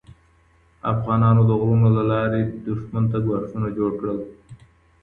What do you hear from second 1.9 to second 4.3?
له لارې دښمن ته ګواښونه جوړ کړل.